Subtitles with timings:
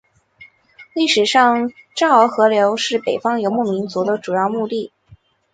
[0.95, 4.91] 历史上洮儿河流域是北方游牧民族的主要牧地。